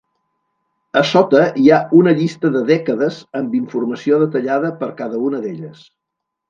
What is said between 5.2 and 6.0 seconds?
una d'elles.